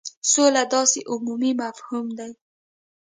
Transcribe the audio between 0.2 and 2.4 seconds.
سوله داسي عمومي مفهوم دی.